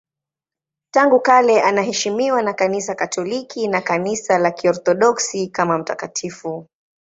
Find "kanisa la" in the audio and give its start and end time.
3.81-4.51